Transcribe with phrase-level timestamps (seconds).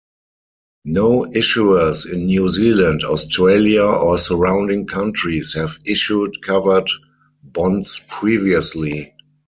[0.85, 6.87] No issuers in New Zealand, Australia or surrounding countries have issued covered
[7.43, 9.13] bonds previously.